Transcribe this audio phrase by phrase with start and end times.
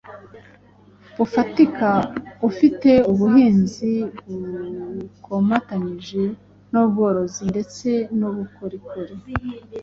[1.17, 1.89] bufatika.
[2.47, 3.93] Afite ubuhinzi
[4.97, 6.23] bukomatanyije
[6.71, 9.15] n’ubworozi ndetse n’ubukorikori